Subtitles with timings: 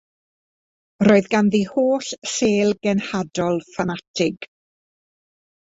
[1.07, 4.53] Roedd ganddi holl sêl genhadol ffanatig.